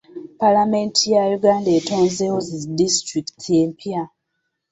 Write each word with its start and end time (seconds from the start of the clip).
Palamenti 0.39 1.03
ya 1.13 1.23
Uganda 1.37 1.69
etonzeewo 1.79 2.37
zi 2.47 2.57
disitulikiti 2.79 3.49
empya. 3.63 4.03